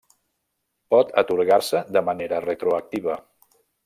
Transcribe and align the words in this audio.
Pot 0.93 1.11
atorgar-se 1.21 1.81
de 1.97 2.03
manera 2.07 2.39
retroactiva. 2.47 3.19